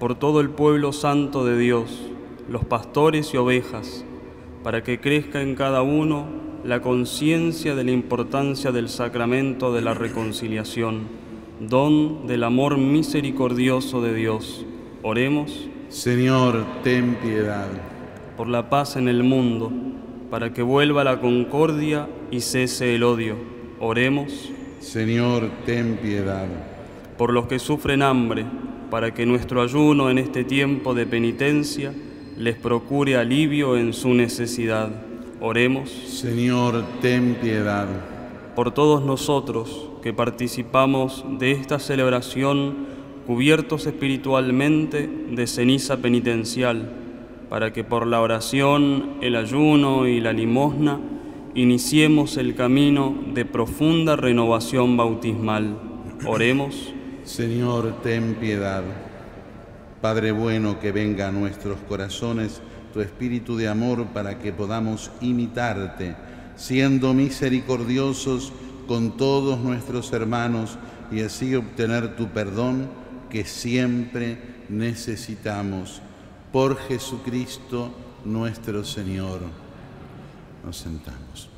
Por 0.00 0.14
todo 0.14 0.40
el 0.40 0.48
pueblo 0.48 0.94
santo 0.94 1.44
de 1.44 1.58
Dios, 1.58 2.10
los 2.48 2.64
pastores 2.64 3.34
y 3.34 3.36
ovejas, 3.36 4.06
para 4.64 4.82
que 4.82 5.00
crezca 5.00 5.42
en 5.42 5.54
cada 5.54 5.82
uno 5.82 6.24
la 6.64 6.80
conciencia 6.80 7.74
de 7.74 7.84
la 7.84 7.90
importancia 7.90 8.72
del 8.72 8.88
sacramento 8.88 9.70
de 9.74 9.82
la 9.82 9.92
reconciliación, 9.92 11.02
don 11.60 12.26
del 12.26 12.44
amor 12.44 12.78
misericordioso 12.78 14.00
de 14.00 14.14
Dios. 14.14 14.64
Oremos. 15.02 15.68
Señor, 15.90 16.64
ten 16.82 17.16
piedad. 17.16 17.68
Por 18.38 18.48
la 18.48 18.70
paz 18.70 18.96
en 18.96 19.08
el 19.08 19.22
mundo, 19.24 19.70
para 20.32 20.50
que 20.54 20.62
vuelva 20.62 21.04
la 21.04 21.20
concordia 21.20 22.08
y 22.30 22.40
cese 22.40 22.94
el 22.94 23.02
odio. 23.02 23.36
Oremos. 23.80 24.50
Señor, 24.80 25.50
ten 25.66 25.98
piedad. 25.98 26.46
Por 27.18 27.34
los 27.34 27.48
que 27.48 27.58
sufren 27.58 28.00
hambre, 28.00 28.46
para 28.90 29.12
que 29.12 29.26
nuestro 29.26 29.60
ayuno 29.60 30.08
en 30.08 30.16
este 30.16 30.44
tiempo 30.44 30.94
de 30.94 31.04
penitencia 31.04 31.92
les 32.38 32.56
procure 32.56 33.18
alivio 33.18 33.76
en 33.76 33.92
su 33.92 34.14
necesidad. 34.14 34.88
Oremos. 35.42 35.90
Señor, 35.90 36.82
ten 37.02 37.34
piedad. 37.34 37.86
Por 38.56 38.72
todos 38.72 39.04
nosotros 39.04 39.90
que 40.02 40.14
participamos 40.14 41.26
de 41.40 41.50
esta 41.50 41.78
celebración 41.78 42.86
cubiertos 43.26 43.86
espiritualmente 43.86 45.10
de 45.30 45.46
ceniza 45.46 45.98
penitencial, 45.98 47.01
para 47.52 47.70
que 47.70 47.84
por 47.84 48.06
la 48.06 48.22
oración, 48.22 49.18
el 49.20 49.36
ayuno 49.36 50.06
y 50.06 50.22
la 50.22 50.32
limosna 50.32 50.98
iniciemos 51.54 52.38
el 52.38 52.54
camino 52.54 53.14
de 53.34 53.44
profunda 53.44 54.16
renovación 54.16 54.96
bautismal. 54.96 55.76
Oremos. 56.26 56.94
Señor, 57.24 58.00
ten 58.02 58.36
piedad. 58.36 58.82
Padre 60.00 60.32
bueno, 60.32 60.80
que 60.80 60.92
venga 60.92 61.28
a 61.28 61.30
nuestros 61.30 61.76
corazones 61.86 62.62
tu 62.94 63.02
espíritu 63.02 63.54
de 63.54 63.68
amor 63.68 64.06
para 64.14 64.38
que 64.38 64.54
podamos 64.54 65.10
imitarte, 65.20 66.16
siendo 66.56 67.12
misericordiosos 67.12 68.50
con 68.88 69.18
todos 69.18 69.60
nuestros 69.60 70.10
hermanos 70.14 70.78
y 71.10 71.20
así 71.20 71.54
obtener 71.54 72.16
tu 72.16 72.28
perdón 72.28 72.88
que 73.28 73.44
siempre 73.44 74.38
necesitamos. 74.70 76.00
Por 76.52 76.76
Jesucristo 76.76 77.90
nuestro 78.24 78.84
Señor. 78.84 79.40
Nos 80.64 80.76
sentamos. 80.76 81.48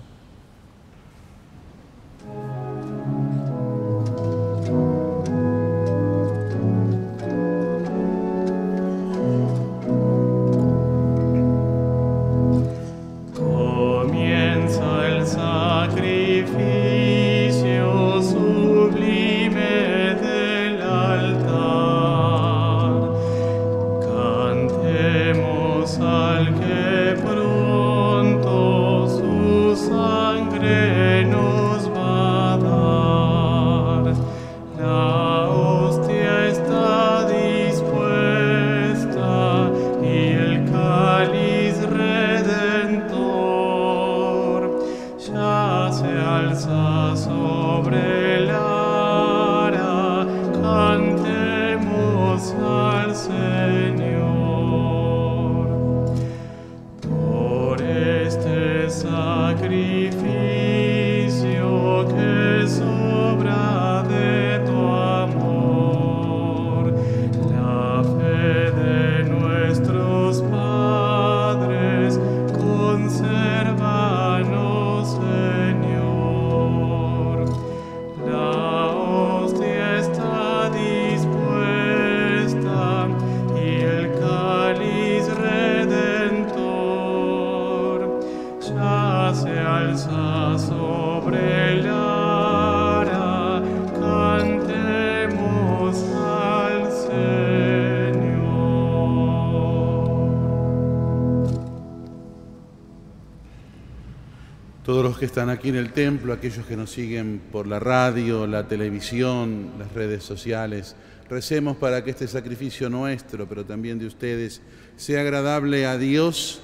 Que 105.18 105.26
están 105.26 105.48
aquí 105.48 105.68
en 105.68 105.76
el 105.76 105.92
templo, 105.92 106.32
aquellos 106.32 106.66
que 106.66 106.76
nos 106.76 106.90
siguen 106.90 107.40
por 107.52 107.66
la 107.66 107.78
radio, 107.78 108.46
la 108.46 108.66
televisión, 108.66 109.72
las 109.78 109.92
redes 109.92 110.24
sociales. 110.24 110.96
Recemos 111.28 111.76
para 111.76 112.02
que 112.02 112.10
este 112.10 112.26
sacrificio 112.26 112.90
nuestro, 112.90 113.48
pero 113.48 113.64
también 113.64 113.98
de 113.98 114.06
ustedes, 114.06 114.60
sea 114.96 115.20
agradable 115.20 115.86
a 115.86 115.98
Dios, 115.98 116.60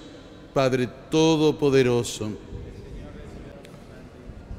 Padre 0.53 0.89
Todopoderoso. 1.11 2.31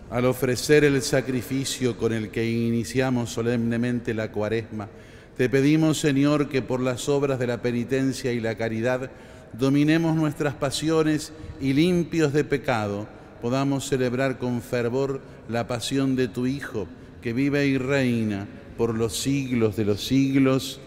Al 0.10 0.26
ofrecer 0.26 0.84
el 0.84 1.02
sacrificio 1.02 1.98
con 1.98 2.14
el 2.14 2.30
que 2.30 2.50
iniciamos 2.50 3.30
solemnemente 3.30 4.14
la 4.14 4.32
cuaresma, 4.32 4.90
te 5.38 5.50
pedimos, 5.50 6.00
Señor, 6.00 6.50
que 6.50 6.62
por 6.62 6.82
las 6.82 7.10
obras 7.10 7.40
de 7.40 7.48
la 7.48 7.62
penitencia 7.62 8.32
y 8.32 8.40
la 8.40 8.56
caridad 8.56 9.10
dominemos 9.54 10.16
nuestras 10.16 10.54
pasiones 10.54 11.34
y 11.60 11.74
limpios 11.74 12.34
de 12.34 12.44
pecado, 12.44 13.08
podamos 13.42 13.88
celebrar 13.88 14.38
con 14.38 14.62
fervor 14.62 15.22
la 15.50 15.68
pasión 15.68 16.16
de 16.16 16.28
tu 16.28 16.46
Hijo, 16.46 16.88
que 17.22 17.34
vive 17.34 17.66
y 17.68 17.78
reina 17.78 18.48
por 18.78 18.96
los 18.96 19.18
siglos 19.18 19.76
de 19.76 19.86
los 19.86 20.06
siglos. 20.06 20.80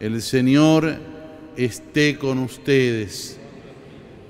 El 0.00 0.20
Señor 0.22 0.96
esté 1.56 2.18
con 2.18 2.38
ustedes. 2.38 3.38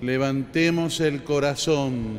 Levantemos 0.05 1.01
el 1.01 1.25
corazón. 1.25 2.19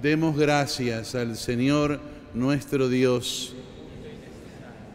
Demos 0.00 0.38
gracias 0.38 1.16
al 1.16 1.36
Señor 1.36 1.98
nuestro 2.32 2.88
Dios. 2.88 3.56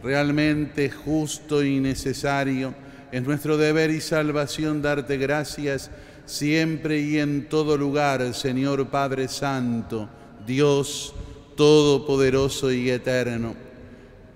Realmente 0.01 0.89
justo 0.89 1.65
y 1.65 1.81
necesario 1.81 2.73
es 3.11 3.23
nuestro 3.23 3.57
deber 3.57 3.91
y 3.91 3.99
salvación 3.99 4.81
darte 4.81 5.17
gracias 5.17 5.91
siempre 6.25 7.01
y 7.01 7.19
en 7.19 7.49
todo 7.49 7.75
lugar, 7.75 8.33
Señor 8.33 8.87
Padre 8.87 9.27
Santo, 9.27 10.07
Dios 10.47 11.13
Todopoderoso 11.57 12.71
y 12.71 12.89
Eterno, 12.89 13.53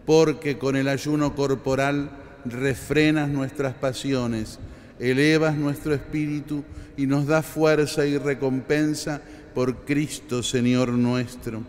porque 0.06 0.58
con 0.58 0.76
el 0.76 0.90
ayuno 0.90 1.34
corporal 1.36 2.10
refrenas 2.44 3.30
nuestras 3.30 3.76
pasiones, 3.76 4.60
elevas 5.00 5.56
nuestro 5.56 5.94
espíritu 5.94 6.64
y 6.96 7.06
nos 7.06 7.28
da 7.28 7.42
fuerza 7.42 8.06
y 8.06 8.18
recompensa 8.18 9.22
por 9.54 9.86
Cristo, 9.86 10.44
Señor 10.44 10.90
nuestro. 10.90 11.64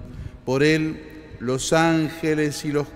Por 0.45 0.62
Él 0.62 1.01
los 1.41 1.73
ángeles 1.73 2.64
y 2.64 2.73
los 2.73 2.87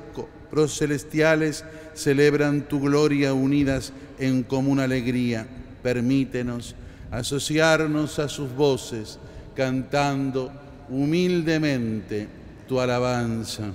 procelestiales 0.51 1.65
celebran 1.95 2.69
tu 2.69 2.81
gloria 2.81 3.35
unidas 3.35 3.93
en 4.19 4.43
común 4.43 4.81
alegría. 4.81 5.47
Permítenos 5.83 6.75
asociarnos 7.11 8.19
a 8.19 8.29
sus 8.29 8.53
voces, 8.55 9.19
cantando 9.55 10.51
humildemente 10.89 12.29
tu 12.67 12.81
alabanza 12.81 13.73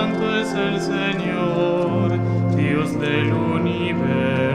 santo 0.00 0.34
es 0.34 0.54
el 0.54 0.80
Señor, 0.80 2.18
Dios 2.56 2.98
del 2.98 3.32
universo. 3.32 4.49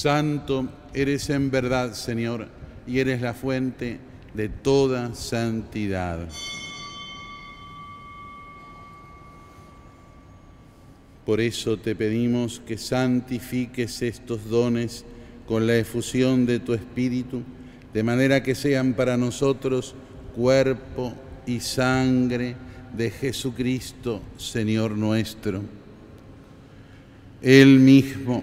Santo 0.00 0.66
eres 0.94 1.28
en 1.28 1.50
verdad, 1.50 1.92
Señor, 1.92 2.48
y 2.86 3.00
eres 3.00 3.20
la 3.20 3.34
fuente 3.34 3.98
de 4.32 4.48
toda 4.48 5.14
santidad. 5.14 6.26
Por 11.26 11.38
eso 11.42 11.76
te 11.76 11.94
pedimos 11.94 12.62
que 12.66 12.78
santifiques 12.78 14.00
estos 14.00 14.48
dones 14.48 15.04
con 15.46 15.66
la 15.66 15.76
efusión 15.76 16.46
de 16.46 16.60
tu 16.60 16.72
Espíritu, 16.72 17.42
de 17.92 18.02
manera 18.02 18.42
que 18.42 18.54
sean 18.54 18.94
para 18.94 19.18
nosotros 19.18 19.94
cuerpo 20.34 21.12
y 21.44 21.60
sangre 21.60 22.56
de 22.96 23.10
Jesucristo, 23.10 24.22
Señor 24.38 24.92
nuestro. 24.92 25.60
Él 27.42 27.78
mismo, 27.78 28.42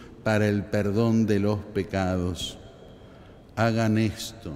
para 0.23 0.47
el 0.47 0.63
perdón 0.63 1.25
de 1.25 1.39
los 1.39 1.59
pecados. 1.59 2.57
Hagan 3.55 3.97
esto 3.97 4.53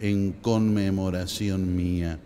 en 0.00 0.32
conmemoración 0.32 1.74
mía. 1.76 2.18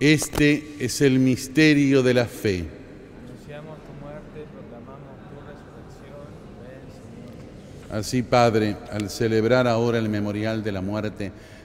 Este 0.00 0.76
es 0.80 1.00
el 1.00 1.20
misterio 1.20 2.02
de 2.02 2.14
la 2.14 2.24
fe. 2.24 2.66
Anunciamos 3.24 3.78
tu 3.84 3.92
muerte, 4.04 4.46
proclamamos 4.52 5.14
tu 5.28 5.38
resurrección. 5.46 6.26
Ven, 6.60 6.82
Señor. 7.86 8.00
Así, 8.00 8.22
Padre, 8.24 8.76
al 8.90 9.08
celebrar 9.10 9.68
ahora 9.68 9.98
el 9.98 10.08
memorial 10.08 10.64
de 10.64 10.72
la 10.72 10.80
muerte 10.80 11.30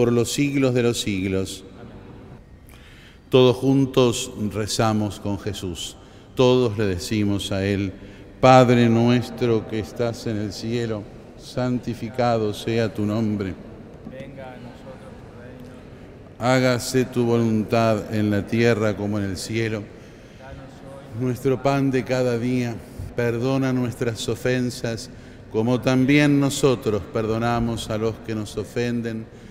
por 0.00 0.12
los 0.12 0.32
siglos 0.32 0.72
de 0.72 0.82
los 0.82 0.98
siglos. 0.98 1.62
Todos 3.28 3.54
juntos 3.54 4.30
rezamos 4.50 5.20
con 5.20 5.38
Jesús, 5.38 5.94
todos 6.34 6.78
le 6.78 6.86
decimos 6.86 7.52
a 7.52 7.66
Él, 7.66 7.92
Padre 8.40 8.88
nuestro 8.88 9.68
que 9.68 9.78
estás 9.78 10.26
en 10.26 10.38
el 10.38 10.54
cielo, 10.54 11.02
santificado 11.36 12.54
sea 12.54 12.94
tu 12.94 13.04
nombre. 13.04 13.52
Venga 14.10 14.44
a 14.44 14.56
nosotros 14.56 15.10
tu 15.18 15.38
reino. 15.38 16.50
Hágase 16.50 17.04
tu 17.04 17.26
voluntad 17.26 18.14
en 18.14 18.30
la 18.30 18.46
tierra 18.46 18.96
como 18.96 19.18
en 19.18 19.24
el 19.26 19.36
cielo. 19.36 19.82
Nuestro 21.20 21.62
pan 21.62 21.90
de 21.90 22.06
cada 22.06 22.38
día, 22.38 22.74
perdona 23.14 23.70
nuestras 23.74 24.26
ofensas, 24.30 25.10
como 25.52 25.78
también 25.82 26.40
nosotros 26.40 27.02
perdonamos 27.12 27.90
a 27.90 27.98
los 27.98 28.14
que 28.26 28.34
nos 28.34 28.56
ofenden. 28.56 29.26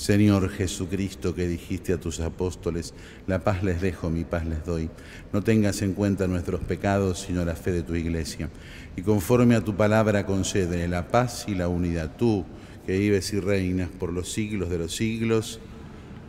Señor. 0.00 0.48
Jesucristo, 0.48 1.34
que 1.34 1.46
dijiste 1.46 1.92
a 1.92 2.00
tus 2.00 2.20
apóstoles, 2.20 2.94
la 3.26 3.44
paz 3.44 3.62
les 3.62 3.80
dejo, 3.80 4.10
mi 4.10 4.24
paz 4.24 4.46
les 4.46 4.64
doy. 4.64 4.88
No 5.32 5.42
tengas 5.42 5.82
en 5.82 5.92
cuenta 5.92 6.26
nuestros 6.26 6.60
pecados, 6.60 7.20
sino 7.20 7.44
la 7.44 7.54
fe 7.54 7.72
de 7.72 7.82
tu 7.82 7.94
iglesia. 7.94 8.48
Y 8.96 9.02
conforme 9.02 9.54
a 9.54 9.64
tu 9.64 9.76
palabra 9.76 10.24
concede 10.26 10.88
la 10.88 11.08
paz 11.08 11.44
y 11.46 11.54
la 11.54 11.68
unidad. 11.68 12.16
Tú, 12.16 12.44
que 12.86 12.98
vives 12.98 13.32
y 13.34 13.40
reinas 13.40 13.90
por 13.90 14.12
los 14.12 14.32
siglos 14.32 14.70
de 14.70 14.78
los 14.78 14.96
siglos, 14.96 15.60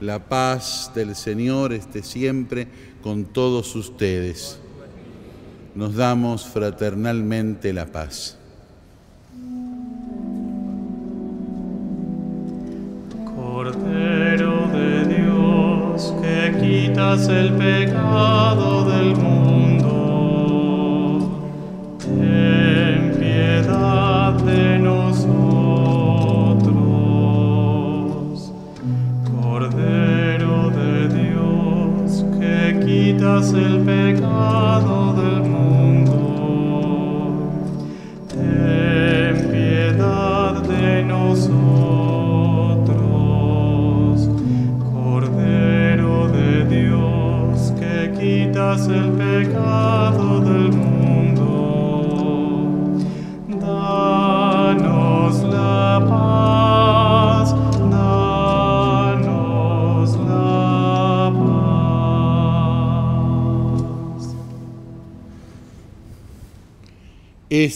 la 0.01 0.27
paz 0.27 0.91
del 0.93 1.15
Señor 1.15 1.73
esté 1.73 2.03
siempre 2.03 2.67
con 3.01 3.25
todos 3.25 3.75
ustedes. 3.75 4.59
Nos 5.75 5.95
damos 5.95 6.45
fraternalmente 6.45 7.71
la 7.71 7.85
paz. 7.85 8.40
El 17.11 17.51
pecado 17.51 17.80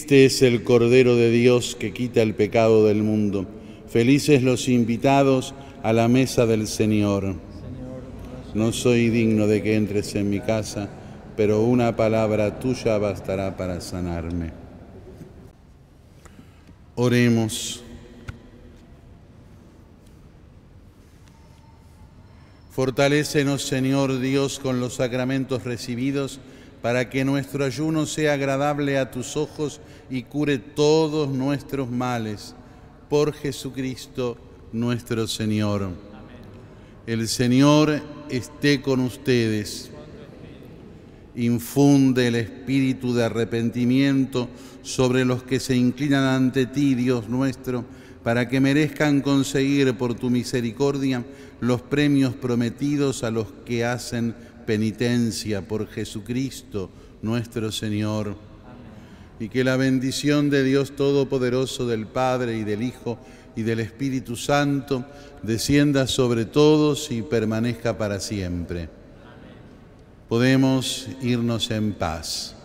Este 0.06 0.24
es 0.24 0.40
el 0.42 0.62
Cordero 0.62 1.16
de 1.16 1.32
Dios 1.32 1.74
que 1.74 1.92
quita 1.92 2.22
el 2.22 2.36
pecado 2.36 2.86
del 2.86 3.02
mundo. 3.02 3.44
Felices 3.88 4.40
los 4.44 4.68
invitados 4.68 5.52
a 5.82 5.92
la 5.92 6.06
mesa 6.06 6.46
del 6.46 6.68
Señor. 6.68 7.34
No 8.54 8.72
soy 8.72 9.08
digno 9.08 9.48
de 9.48 9.64
que 9.64 9.74
entres 9.74 10.14
en 10.14 10.30
mi 10.30 10.38
casa, 10.38 10.88
pero 11.36 11.64
una 11.64 11.96
palabra 11.96 12.60
tuya 12.60 12.98
bastará 12.98 13.56
para 13.56 13.80
sanarme. 13.80 14.52
Oremos. 16.94 17.82
Fortalécenos, 22.70 23.62
Señor 23.62 24.20
Dios, 24.20 24.60
con 24.60 24.78
los 24.78 24.94
sacramentos 24.94 25.64
recibidos, 25.64 26.38
para 26.86 27.10
que 27.10 27.24
nuestro 27.24 27.64
ayuno 27.64 28.06
sea 28.06 28.34
agradable 28.34 28.96
a 28.96 29.10
tus 29.10 29.36
ojos 29.36 29.80
y 30.08 30.22
cure 30.22 30.58
todos 30.58 31.28
nuestros 31.30 31.90
males. 31.90 32.54
Por 33.10 33.32
Jesucristo 33.32 34.38
nuestro 34.72 35.26
Señor. 35.26 35.90
El 37.04 37.26
Señor 37.26 38.00
esté 38.30 38.82
con 38.82 39.00
ustedes. 39.00 39.90
Infunde 41.34 42.28
el 42.28 42.36
espíritu 42.36 43.12
de 43.12 43.24
arrepentimiento 43.24 44.48
sobre 44.82 45.24
los 45.24 45.42
que 45.42 45.58
se 45.58 45.74
inclinan 45.74 46.22
ante 46.22 46.66
ti, 46.66 46.94
Dios 46.94 47.28
nuestro, 47.28 47.84
para 48.22 48.48
que 48.48 48.60
merezcan 48.60 49.22
conseguir 49.22 49.92
por 49.94 50.14
tu 50.14 50.30
misericordia 50.30 51.24
los 51.60 51.82
premios 51.82 52.36
prometidos 52.36 53.24
a 53.24 53.32
los 53.32 53.48
que 53.64 53.84
hacen 53.84 54.36
penitencia 54.66 55.66
por 55.66 55.88
Jesucristo 55.88 56.90
nuestro 57.22 57.72
Señor. 57.72 58.36
Y 59.38 59.48
que 59.48 59.64
la 59.64 59.76
bendición 59.76 60.50
de 60.50 60.64
Dios 60.64 60.96
Todopoderoso, 60.96 61.86
del 61.86 62.06
Padre 62.06 62.56
y 62.58 62.64
del 62.64 62.82
Hijo 62.82 63.18
y 63.54 63.62
del 63.62 63.80
Espíritu 63.80 64.36
Santo, 64.36 65.04
descienda 65.42 66.06
sobre 66.06 66.44
todos 66.44 67.10
y 67.10 67.22
permanezca 67.22 67.96
para 67.96 68.18
siempre. 68.20 68.88
Podemos 70.28 71.08
irnos 71.22 71.70
en 71.70 71.92
paz. 71.92 72.56